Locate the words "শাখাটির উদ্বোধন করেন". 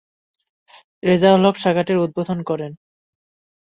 1.55-2.71